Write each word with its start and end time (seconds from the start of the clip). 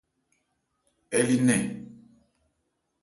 Ɛ 1.17 1.19
li 1.27 1.37
nnɛn? 1.39 1.65